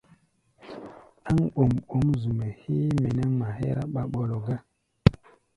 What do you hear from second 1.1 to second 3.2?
Ɗáŋ ɓɔm-ɓɔ́m zu-mɛ́ héé mɛ